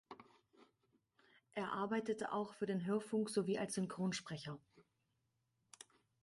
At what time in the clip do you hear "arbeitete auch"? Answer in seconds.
1.73-2.55